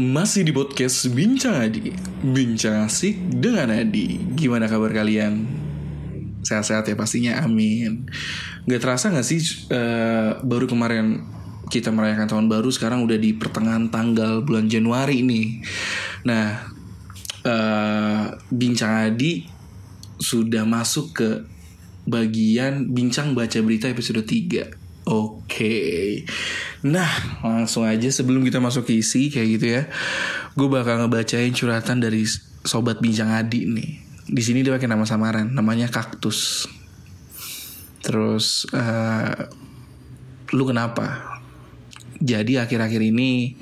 [0.00, 1.92] masih di podcast Bincang Adi.
[2.24, 4.16] Bincang asik dengan Adi.
[4.32, 5.44] Gimana kabar kalian?
[6.40, 8.08] Sehat-sehat ya pastinya, amin.
[8.64, 11.28] Gak terasa gak sih uh, baru kemarin
[11.68, 15.60] kita merayakan tahun baru Sekarang udah di pertengahan tanggal bulan Januari nih.
[16.24, 16.64] Nah,
[17.44, 19.44] uh, Bincang Adi
[20.16, 21.28] sudah masuk ke
[22.08, 24.80] bagian Bincang Baca Berita episode 3
[25.10, 26.22] Oke,
[26.80, 27.10] nah
[27.44, 29.82] langsung aja sebelum kita masuk ke isi kayak gitu ya,
[30.56, 32.24] gue bakal ngebacain curhatan dari
[32.64, 33.90] sobat bincang Adi nih.
[34.30, 36.70] Di sini dia pakai nama samaran, namanya Kaktus.
[38.00, 39.48] Terus, uh,
[40.56, 41.36] lu kenapa?
[42.20, 43.58] Jadi akhir-akhir ini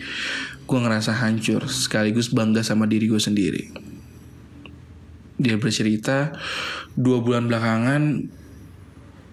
[0.68, 3.64] gue ngerasa hancur, sekaligus bangga sama diri gue sendiri.
[5.38, 6.34] Dia bercerita,
[6.98, 8.02] dua bulan belakangan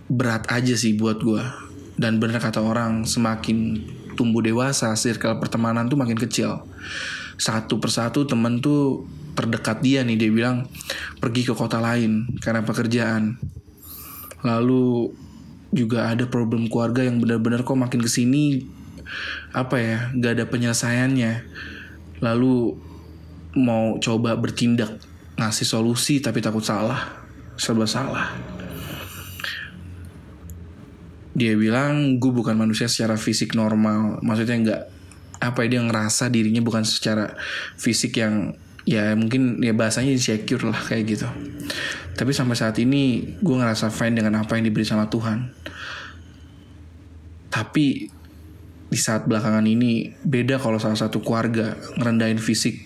[0.06, 1.65] berat aja sih buat gue
[1.96, 3.80] dan benar kata orang, semakin
[4.20, 6.64] tumbuh dewasa, circle pertemanan tuh makin kecil.
[7.36, 10.68] Satu persatu temen tuh terdekat dia nih, dia bilang
[11.20, 13.40] pergi ke kota lain karena pekerjaan.
[14.44, 15.12] Lalu
[15.76, 18.64] juga ada problem keluarga yang benar-benar kok makin ke sini
[19.52, 21.44] apa ya gak ada penyelesaiannya
[22.24, 22.80] lalu
[23.60, 25.04] mau coba bertindak
[25.36, 27.28] ngasih solusi tapi takut salah
[27.60, 28.55] serba salah
[31.36, 34.24] dia bilang gue bukan manusia secara fisik normal.
[34.24, 34.82] Maksudnya nggak
[35.44, 37.36] apa ya dia ngerasa dirinya bukan secara
[37.76, 38.56] fisik yang
[38.88, 41.28] ya mungkin ya bahasanya insecure lah kayak gitu.
[42.16, 45.52] Tapi sampai saat ini gue ngerasa fine dengan apa yang diberi sama Tuhan.
[47.52, 48.08] Tapi
[48.86, 52.80] di saat belakangan ini beda kalau salah satu keluarga ngerendahin fisik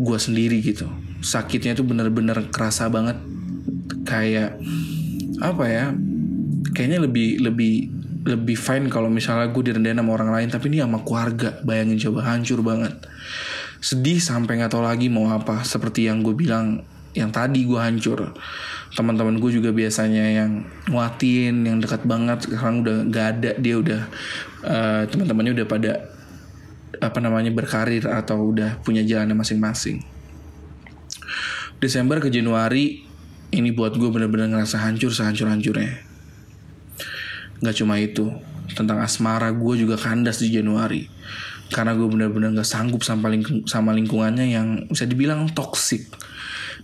[0.00, 0.88] gue sendiri gitu.
[1.20, 3.20] Sakitnya tuh bener-bener kerasa banget.
[4.08, 4.56] Kayak
[5.44, 5.92] apa ya
[6.70, 7.74] kayaknya lebih lebih
[8.20, 11.56] lebih fine kalau misalnya gue direndahin sama orang lain tapi ini sama keluarga.
[11.64, 12.94] Bayangin coba hancur banget.
[13.80, 15.64] Sedih sampai nggak tahu lagi mau apa.
[15.64, 16.84] Seperti yang gue bilang
[17.16, 18.36] yang tadi gue hancur.
[18.92, 20.50] Teman-teman gue juga biasanya yang
[20.92, 22.44] nguatin yang dekat banget.
[22.44, 23.50] Sekarang udah nggak ada.
[23.56, 24.02] Dia udah
[24.68, 25.92] uh, teman-temannya udah pada
[27.00, 30.04] apa namanya berkarir atau udah punya jalannya masing-masing.
[31.80, 33.08] Desember ke Januari
[33.56, 36.09] ini buat gue bener-bener ngerasa hancur sehancur-hancurnya
[37.60, 38.32] Gak cuma itu,
[38.72, 41.04] tentang asmara gue juga kandas di Januari.
[41.70, 43.30] Karena gue bener-bener gak sanggup sama,
[43.68, 46.08] sama lingkungannya yang bisa dibilang toksik.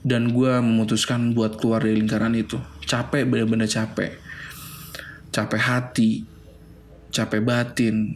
[0.06, 2.60] Dan gue memutuskan buat keluar dari lingkaran itu.
[2.86, 4.14] Capek, bener-bener capek.
[5.34, 6.22] Capek hati,
[7.10, 8.14] capek batin.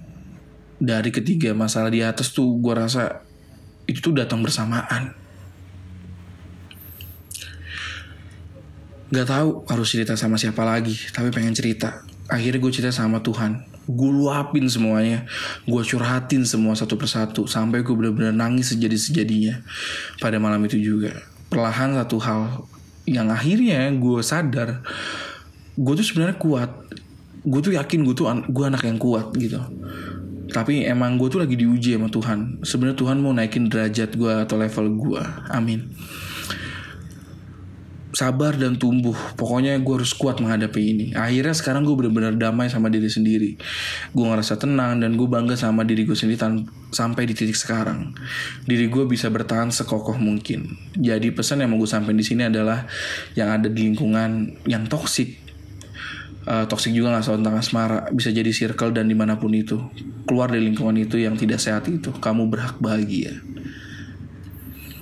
[0.81, 3.21] Dari ketiga masalah di atas tuh gue rasa
[3.85, 5.17] itu tuh datang bersamaan.
[9.11, 13.67] Gak tahu harus cerita sama siapa lagi, tapi pengen cerita akhirnya gue cerita sama Tuhan.
[13.91, 15.27] Gue luapin semuanya.
[15.67, 19.61] Gue curhatin semua satu persatu sampai gue benar-benar nangis sejadi sejadinya
[20.23, 21.13] pada malam itu juga.
[21.51, 22.41] Perlahan satu hal
[23.11, 24.87] yang akhirnya gue sadar
[25.75, 26.71] gue tuh sebenarnya kuat.
[27.43, 29.59] Gue tuh yakin gue tuh an gue anak yang kuat gitu.
[30.51, 32.63] Tapi emang gue tuh lagi diuji sama Tuhan.
[32.63, 35.91] Sebenarnya Tuhan mau naikin derajat gue atau level gue amin
[38.13, 39.15] sabar dan tumbuh.
[39.39, 41.07] Pokoknya gue harus kuat menghadapi ini.
[41.15, 43.57] Akhirnya sekarang gue benar-benar damai sama diri sendiri.
[44.11, 46.39] Gue ngerasa tenang dan gue bangga sama diri gue sendiri
[46.91, 48.15] sampai di titik sekarang.
[48.67, 50.75] Diri gue bisa bertahan sekokoh mungkin.
[50.99, 52.87] Jadi pesan yang mau gue sampaikan di sini adalah
[53.39, 55.39] yang ada di lingkungan yang toksik.
[56.41, 59.77] Uh, toksik juga gak selalu tentang asmara Bisa jadi circle dan di mana pun itu
[60.25, 63.45] Keluar dari lingkungan itu yang tidak sehat itu Kamu berhak bahagia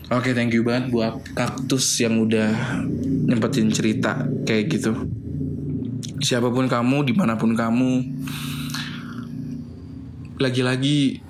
[0.08, 2.80] Oke, okay, thank you banget buat kaktus yang udah
[3.28, 5.04] nyempetin cerita kayak gitu.
[6.24, 8.08] Siapa pun kamu, di mana pun kamu,
[10.40, 11.20] lagi-lagi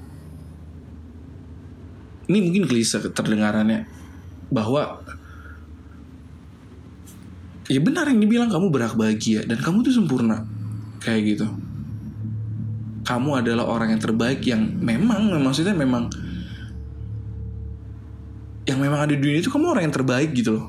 [2.30, 3.82] ini mungkin klise terdengarannya
[4.54, 5.02] bahwa
[7.66, 10.46] ya benar yang dibilang kamu berhak bahagia dan kamu tuh sempurna
[11.02, 11.50] kayak gitu.
[13.02, 16.27] Kamu adalah orang yang terbaik yang memang maksudnya memang
[18.68, 20.68] yang memang ada di dunia itu kamu orang yang terbaik gitu loh.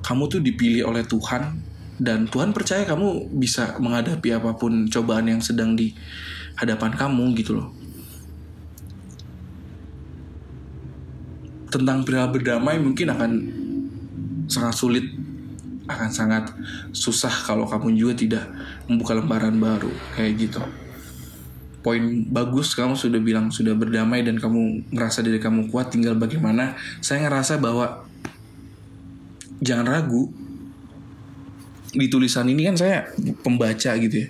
[0.00, 1.60] Kamu tuh dipilih oleh Tuhan
[2.00, 5.92] dan Tuhan percaya kamu bisa menghadapi apa pun cobaan yang sedang di
[6.56, 7.68] hadapan kamu gitu loh.
[11.68, 13.30] Tentang pria berdamai mungkin akan
[14.48, 15.04] sangat sulit
[15.88, 16.44] akan sangat
[16.96, 18.44] susah kalau kamu juga tidak
[18.88, 20.60] membuka lembaran baru kayak gitu
[21.78, 26.74] poin bagus kamu sudah bilang sudah berdamai dan kamu ngerasa diri kamu kuat tinggal bagaimana.
[26.98, 28.02] Saya ngerasa bahwa
[29.62, 30.30] jangan ragu.
[31.88, 33.08] Di tulisan ini kan saya
[33.40, 34.28] pembaca gitu ya.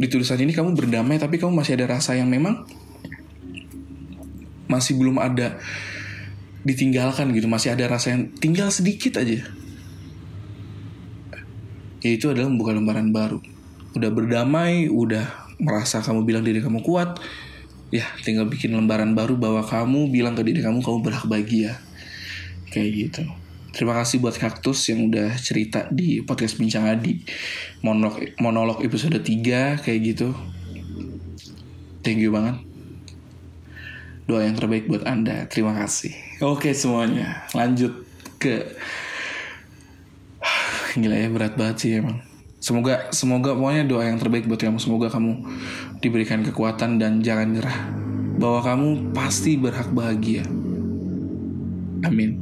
[0.00, 2.62] Di tulisan ini kamu berdamai tapi kamu masih ada rasa yang memang
[4.70, 5.58] masih belum ada
[6.62, 7.50] ditinggalkan gitu.
[7.50, 9.42] Masih ada rasa yang tinggal sedikit aja.
[12.00, 13.42] Ya itu adalah membuka lembaran baru.
[13.92, 15.26] Udah berdamai udah
[15.60, 17.20] merasa kamu bilang diri kamu kuat
[17.90, 21.78] ya tinggal bikin lembaran baru bahwa kamu bilang ke diri kamu kamu berhak bahagia.
[22.70, 23.22] Kayak gitu.
[23.70, 27.22] Terima kasih buat kaktus yang udah cerita di podcast bincang adi.
[27.82, 30.30] Monolog monolog episode 3 kayak gitu.
[32.06, 32.62] Thank you banget.
[34.30, 35.50] Doa yang terbaik buat anda.
[35.50, 36.14] Terima kasih.
[36.42, 37.46] Oke semuanya.
[37.54, 38.06] Lanjut
[38.38, 38.70] ke
[40.98, 42.29] gila ya berat banget sih emang
[42.60, 44.78] semoga semoga pokoknya doa yang terbaik buat kamu.
[44.78, 45.42] Semoga kamu
[46.04, 47.78] diberikan kekuatan dan jangan nyerah.
[48.36, 50.44] Bahwa kamu pasti berhak bahagia.
[52.04, 52.40] Amin.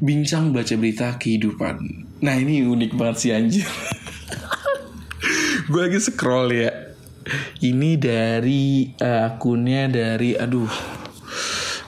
[0.00, 1.76] Bincang baca berita kehidupan.
[2.20, 3.68] Nah ini unik banget sih anjir.
[5.70, 6.72] Gue lagi scroll ya.
[7.60, 10.68] Ini dari uh, akunnya dari aduh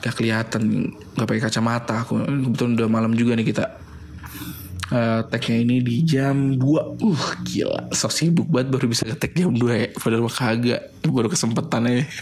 [0.01, 0.93] gak kelihatan.
[1.17, 2.05] Gak pakai kacamata.
[2.05, 3.82] Aku kebetulan udah malam juga nih kita
[4.93, 7.89] uh, tagnya ini di jam 2 Uh gila.
[7.97, 9.89] So sibuk banget baru bisa ngetek jam 2 ya.
[9.97, 10.83] Padahal mah kagak.
[11.09, 12.05] Baru kesempatan aja.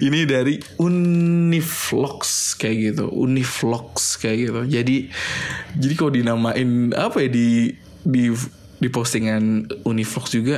[0.00, 3.04] Ini dari Univlogs kayak gitu.
[3.10, 4.60] Univlogs kayak gitu.
[4.66, 4.96] Jadi
[5.78, 8.32] Jadi kalau dinamain Apa ya di Di
[8.80, 10.56] di postingan Univlogs juga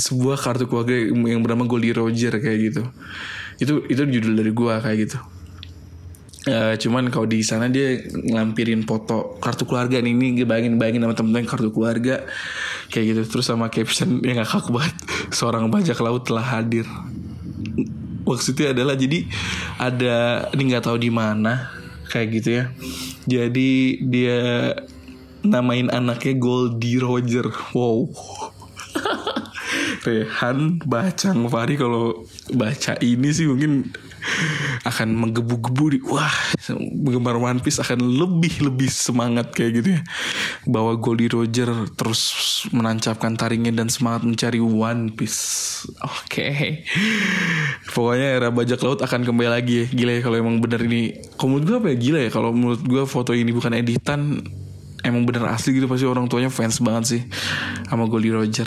[0.00, 2.82] sebuah kartu keluarga yang bernama Goldie Roger kayak gitu.
[3.60, 5.20] Itu itu judul dari gua kayak gitu
[6.42, 10.10] Uh, cuman kalau di sana dia ngelampirin foto kartu keluarga nih.
[10.10, 12.26] Ini bayangin bayangin sama temen-temen kartu keluarga.
[12.90, 13.20] Kayak gitu.
[13.38, 14.94] Terus sama caption yang ngakak banget.
[15.30, 16.86] Seorang bajak laut telah hadir.
[18.26, 19.26] Maksudnya adalah jadi
[19.78, 21.70] ada ini nggak tahu di mana.
[22.10, 22.64] Kayak gitu ya.
[23.22, 24.38] Jadi dia
[25.46, 27.54] namain anaknya Goldie Roger.
[27.70, 28.10] Wow.
[30.06, 33.94] Rehan Bacang Fari kalau baca ini sih mungkin
[34.82, 40.00] akan menggebu-gebu di wah penggemar One Piece akan lebih lebih semangat kayak gitu ya.
[40.66, 42.22] Bahwa Goldie Roger terus
[42.74, 45.40] menancapkan taringnya dan semangat mencari One Piece.
[46.02, 46.50] Oke.
[46.50, 46.70] Okay.
[47.94, 49.86] pokoknya era bajak laut akan kembali lagi ya.
[49.90, 51.14] Gila ya kalau emang bener ini.
[51.38, 51.96] Kalau menurut gue apa ya?
[51.96, 54.42] Gila ya kalau menurut gue foto ini bukan editan
[55.06, 55.86] emang bener asli gitu.
[55.86, 57.22] Pasti orang tuanya fans banget sih
[57.86, 58.66] sama Goldie Roger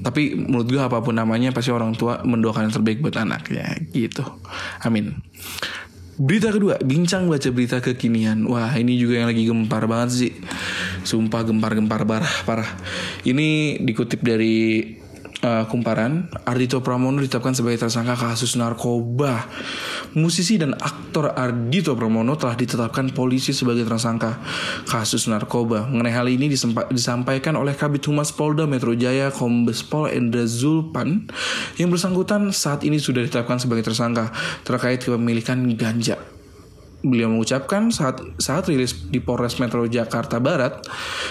[0.00, 4.24] tapi menurut gue apa pun namanya pasti orang tua mendoakan yang terbaik buat anaknya gitu
[4.84, 5.20] amin
[6.20, 8.44] Berita kedua, bincang baca berita kekinian.
[8.44, 10.32] Wah, ini juga yang lagi gempar banget sih.
[11.00, 12.68] Sumpah gempar-gempar parah, parah.
[13.24, 14.84] Ini dikutip dari
[15.44, 19.48] uh, kumparan, Ardito Pramono ditetapkan sebagai tersangka kasus narkoba.
[20.16, 24.40] Musisi dan aktor Ardito Pramono telah ditetapkan polisi sebagai tersangka
[24.88, 25.86] kasus narkoba.
[25.88, 26.50] Mengenai hal ini
[26.90, 31.28] disampaikan oleh Kabit Humas Polda Metro Jaya Kombes Pol Endra Zulpan
[31.78, 34.32] yang bersangkutan saat ini sudah ditetapkan sebagai tersangka
[34.66, 36.39] terkait kepemilikan ganja.
[37.00, 40.84] Beliau mengucapkan saat saat rilis di Polres Metro Jakarta Barat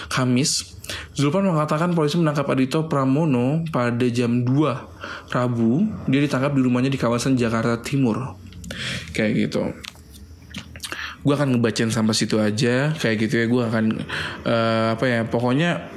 [0.09, 0.79] Kamis
[1.13, 5.85] Zulpan mengatakan polisi menangkap Adito Pramono pada jam 2 Rabu.
[6.09, 8.39] Dia ditangkap di rumahnya di kawasan Jakarta Timur.
[9.13, 9.63] Kayak gitu.
[11.21, 12.95] Gue akan ngebacain sampai situ aja.
[12.97, 13.45] Kayak gitu ya.
[13.45, 13.85] Gue akan
[14.47, 15.19] uh, apa ya?
[15.27, 15.91] Pokoknya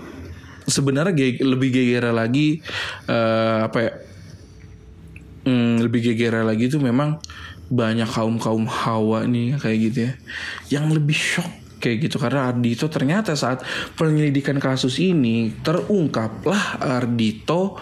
[0.69, 2.61] sebenarnya ge lebih gegera lagi
[3.09, 3.93] uh, apa ya?
[5.43, 7.19] Hmm, lebih gegera lagi itu memang
[7.73, 10.13] banyak kaum kaum hawa nih kayak gitu ya
[10.69, 12.23] yang lebih shock kayak gitu.
[12.23, 13.67] Karena Ardito ternyata saat
[13.99, 17.75] penyelidikan kasus ini terungkaplah Ardito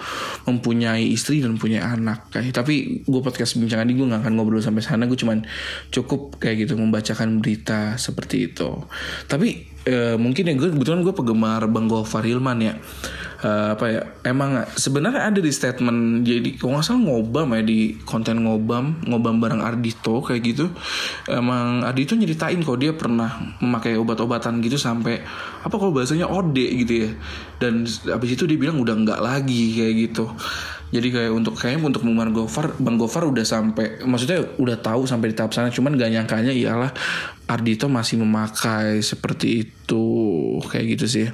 [0.49, 4.65] mempunyai istri dan punya anak kayak tapi gue podcast bincang ini gue gak akan ngobrol
[4.65, 5.05] sampai sana.
[5.05, 5.45] Gue cuman
[5.93, 8.73] cukup kayak gitu membacakan berita seperti itu.
[9.29, 12.75] Tapi e, mungkin ya gue kebetulan gue penggemar Bang Gofar Hilman ya
[13.41, 17.97] uh, apa ya emang sebenarnya ada di statement jadi kalau nggak salah ngobam ya di
[18.05, 20.67] konten ngobam ngobam bareng Ardito kayak gitu.
[21.29, 25.21] Emang Ardito nyeritain kalau dia pernah memakai obat-obatan gitu sampai
[25.61, 27.11] apa kalau bahasanya ode gitu ya.
[27.61, 30.25] Dan abis itu dia bilang udah nggak lagi kayak gitu.
[30.91, 35.31] Jadi kayak untuk kayaknya untuk Mumar Gofar Bang Gofar udah sampai maksudnya udah tahu sampai
[35.31, 36.91] di tahap sana cuman gak nyangkanya ialah
[37.47, 40.05] Ardito masih memakai seperti itu
[40.67, 41.27] kayak gitu sih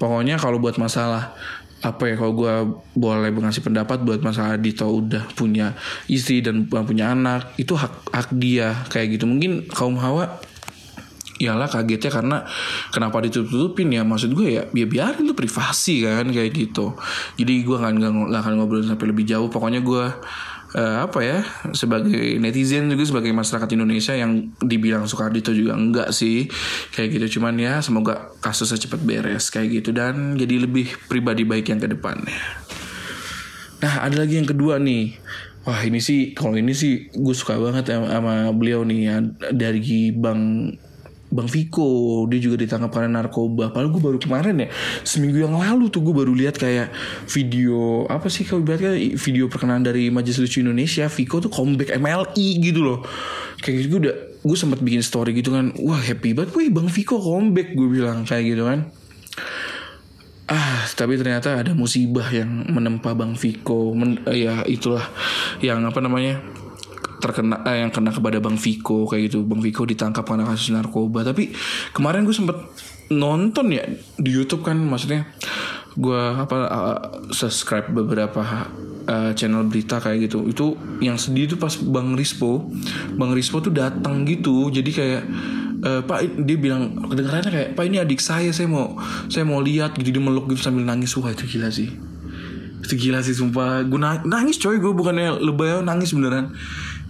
[0.00, 1.36] pokoknya kalau buat masalah
[1.80, 2.54] apa ya kalau gue
[2.92, 5.72] boleh ngasih pendapat buat masalah Dito udah punya
[6.12, 9.24] istri dan punya anak itu hak hak dia kayak gitu.
[9.24, 10.40] Mungkin kaum hawa
[11.40, 12.44] Iyalah kagetnya karena
[12.92, 14.04] kenapa ditutup-tutupin ya?
[14.04, 16.92] Maksud gue ya ya biarin itu privasi kan kayak gitu
[17.40, 19.48] jadi gue nggak nggak akan ngobrol sampai lebih jauh.
[19.48, 20.04] Pokoknya gue
[20.74, 21.38] uh, apa ya
[21.74, 26.46] sebagai netizen juga sebagai masyarakat Indonesia yang dibilang Soekardito juga enggak sih
[26.94, 27.40] kayak gitu.
[27.40, 29.90] Cuman ya semoga kasusnya cepat beres kayak gitu.
[29.90, 32.38] Dan jadi lebih pribadi baik yang ke depannya.
[33.80, 35.16] Nah ada lagi yang kedua nih.
[35.60, 39.16] Wah ini sih kalau ini sih gue suka banget sama, sama beliau nih ya
[39.52, 40.72] dari bang
[41.30, 43.70] Bang Viko dia juga ditangkap karena narkoba.
[43.70, 44.68] Padahal gue baru kemarin ya
[45.06, 46.90] seminggu yang lalu tuh gue baru lihat kayak
[47.30, 52.48] video apa sih kalau ibaratnya video perkenalan dari Majelis Lucu Indonesia Viko tuh comeback MLI
[52.58, 52.98] gitu loh.
[53.62, 55.70] Kayak gitu gue udah gue sempat bikin story gitu kan.
[55.78, 58.90] Wah happy banget, wih Bang Viko comeback gue bilang kayak gitu kan.
[60.50, 63.94] Ah, tapi ternyata ada musibah yang menempa Bang Viko.
[63.94, 65.06] Men, ya itulah
[65.62, 66.42] yang apa namanya?
[67.20, 69.44] Terkena eh, yang kena kepada Bang Viko kayak gitu.
[69.44, 71.22] Bang Viko ditangkap karena kasus narkoba.
[71.22, 71.52] Tapi
[71.92, 72.56] kemarin gue sempet
[73.10, 73.82] nonton ya
[74.22, 75.26] di YouTube kan maksudnya
[75.98, 76.98] gue apa uh,
[77.34, 78.70] subscribe beberapa
[79.10, 80.46] uh, channel berita kayak gitu.
[80.46, 80.66] Itu
[81.02, 82.70] yang sedih itu pas bang Rispo
[83.18, 84.70] bang Rispo tuh datang gitu.
[84.70, 85.22] Jadi kayak
[85.82, 88.94] uh, pak dia bilang kedengarannya kayak pak ini adik saya saya mau
[89.26, 90.14] saya mau lihat gitu.
[90.14, 91.18] Dia meluk gitu sambil nangis.
[91.18, 91.90] Wah itu gila sih.
[92.86, 93.82] Itu gila sih sumpah.
[93.90, 96.54] Gue nangis coy gue bukannya lebay nangis beneran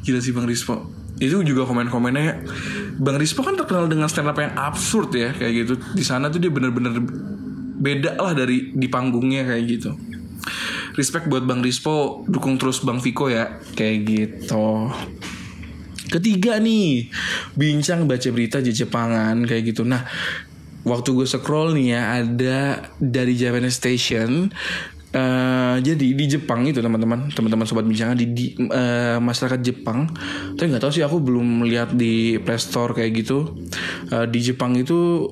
[0.05, 0.89] gila sih bang Rispo.
[1.21, 2.45] Itu juga komen-komennya
[2.97, 5.75] bang Rispo kan terkenal dengan stand up yang absurd ya kayak gitu.
[5.97, 6.97] Di sana tuh dia bener-bener
[7.81, 9.91] beda lah dari di panggungnya kayak gitu.
[10.97, 14.91] Respect buat bang Rispo dukung terus bang Viko ya kayak gitu.
[16.11, 17.07] Ketiga nih
[17.55, 19.87] bincang baca berita di Jepangan kayak gitu.
[19.87, 20.03] Nah
[20.83, 24.51] waktu gue scroll nih ya ada dari Japan Station
[25.11, 30.07] Uh, jadi di Jepang itu teman-teman teman-teman sobat bincangan di, di uh, masyarakat Jepang.
[30.55, 33.59] Tapi nggak tahu sih aku belum melihat di Play Store kayak gitu.
[34.15, 35.27] Uh, di Jepang itu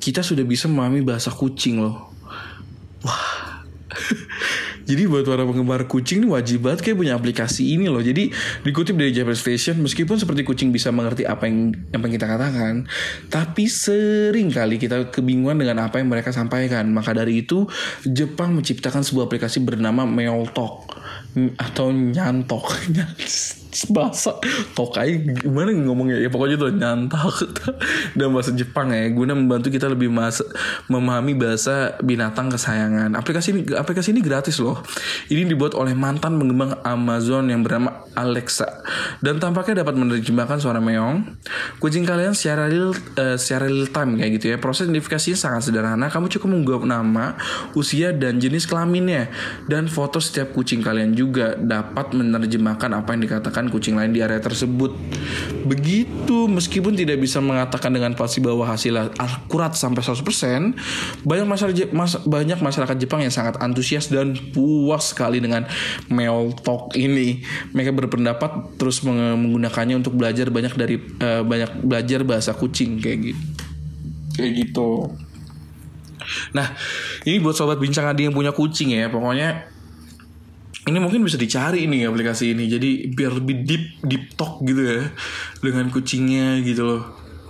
[0.00, 2.08] kita sudah bisa memahami bahasa kucing loh.
[3.04, 3.64] Wah
[4.88, 8.00] Jadi buat para penggemar kucing ini wajib banget kayak punya aplikasi ini loh.
[8.00, 8.32] Jadi
[8.64, 12.88] dikutip dari Japan Station, meskipun seperti kucing bisa mengerti apa yang yang kita katakan,
[13.28, 16.88] tapi sering kali kita kebingungan dengan apa yang mereka sampaikan.
[16.88, 17.68] Maka dari itu
[18.08, 20.88] Jepang menciptakan sebuah aplikasi bernama Meowtalk
[21.58, 22.72] atau nyantok.
[23.92, 24.32] Bahasa
[24.72, 26.18] tokai gimana ngomongnya?
[26.18, 27.36] Ya pokoknya tuh nyantok.
[28.18, 30.40] Dalam bahasa Jepang ya guna membantu kita lebih mas
[30.88, 33.12] memahami bahasa binatang kesayangan.
[33.12, 34.80] Aplikasi ini aplikasi ini gratis loh.
[35.28, 38.82] Ini dibuat oleh mantan pengembang Amazon yang bernama Alexa.
[39.20, 41.38] Dan tampaknya dapat menerjemahkan suara meong.
[41.78, 44.56] Kucing kalian secara real uh, secara real time kayak gitu ya.
[44.56, 46.08] Proses identifikasinya sangat sederhana.
[46.08, 47.36] Kamu cukup menggawab nama
[47.76, 49.28] usia dan jenis kelaminnya.
[49.68, 51.27] Dan foto setiap kucing kalian juga
[51.58, 54.94] dapat menerjemahkan apa yang dikatakan kucing lain di area tersebut.
[55.66, 61.88] Begitu, meskipun tidak bisa mengatakan dengan pasti bahwa hasilnya akurat sampai 100%, banyak masyarakat
[62.26, 65.68] banyak masyarakat Jepang yang sangat antusias dan puas sekali dengan
[66.08, 67.44] Meow Talk ini.
[67.72, 73.42] Mereka berpendapat terus menggunakannya untuk belajar banyak dari uh, banyak belajar bahasa kucing kayak gitu.
[74.38, 74.90] Kayak gitu.
[76.52, 76.76] Nah,
[77.24, 79.77] ini buat sobat bincang adi yang punya kucing ya, pokoknya
[80.88, 85.12] ini mungkin bisa dicari nih aplikasi ini jadi biar lebih deep deep talk gitu ya
[85.60, 87.02] dengan kucingnya gitu loh.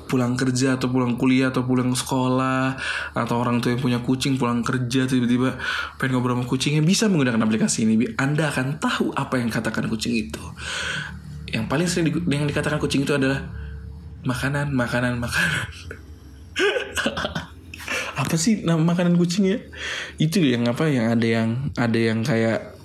[0.09, 2.81] Pulang kerja atau pulang kuliah atau pulang sekolah
[3.13, 5.61] atau orang tua yang punya kucing pulang kerja tiba-tiba
[6.01, 10.17] pengen ngobrol sama kucingnya bisa menggunakan aplikasi ini anda akan tahu apa yang katakan kucing
[10.17, 10.41] itu.
[11.53, 13.53] Yang paling sering di, yang dikatakan kucing itu adalah
[14.25, 15.69] makanan makanan makanan.
[18.19, 19.63] Apa sih nama makanan kucingnya?
[20.19, 22.78] Itu yang apa yang ada yang ada yang kayak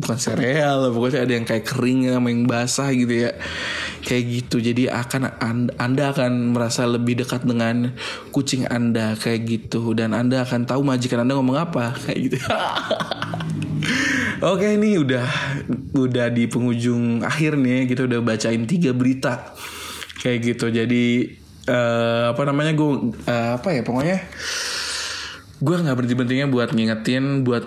[0.00, 3.32] bukan sereal pokoknya ada yang kayak kering sama yang basah gitu ya.
[4.02, 5.38] Kayak gitu jadi akan
[5.78, 7.94] anda akan merasa lebih dekat dengan
[8.34, 9.94] kucing anda kayak gitu.
[9.94, 12.38] Dan anda akan tahu majikan anda ngomong apa kayak gitu.
[14.40, 15.28] Oke ini udah
[15.94, 19.54] udah di penghujung akhir nih kita udah bacain tiga berita.
[20.20, 21.04] Kayak gitu jadi
[21.70, 22.90] uh, apa namanya gue
[23.28, 24.18] uh, apa ya pokoknya
[25.60, 27.64] gue nggak berhenti berhentinya buat ngingetin buat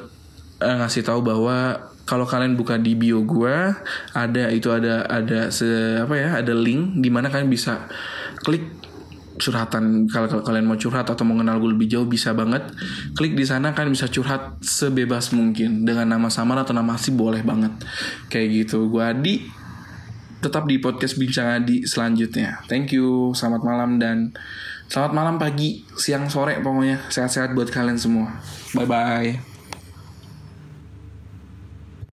[0.64, 3.72] uh, ngasih tahu bahwa kalau kalian buka di bio gue
[4.12, 7.88] ada itu ada ada se apa ya ada link di mana kalian bisa
[8.44, 8.84] klik
[9.38, 10.06] curhatan.
[10.10, 12.70] Kalau, kalian mau curhat atau mau kenal gue lebih jauh bisa banget.
[13.18, 15.86] Klik di sana kalian bisa curhat sebebas mungkin.
[15.86, 17.74] Dengan nama samar atau nama asli boleh banget.
[18.30, 18.90] Kayak gitu.
[18.90, 19.36] Gue Adi
[20.44, 22.62] tetap di podcast bincang Adi selanjutnya.
[22.68, 23.32] Thank you.
[23.34, 24.36] Selamat malam dan
[24.92, 27.10] selamat malam pagi siang sore pokoknya.
[27.10, 28.38] Sehat-sehat buat kalian semua.
[28.76, 29.53] Bye bye